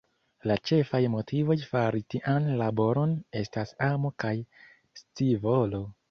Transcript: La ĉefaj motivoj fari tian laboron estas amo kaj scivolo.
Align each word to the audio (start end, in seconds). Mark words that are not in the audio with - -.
La 0.51 0.55
ĉefaj 0.67 1.01
motivoj 1.15 1.57
fari 1.73 1.99
tian 2.13 2.47
laboron 2.61 3.13
estas 3.41 3.73
amo 3.89 4.11
kaj 4.25 4.33
scivolo. 5.03 5.83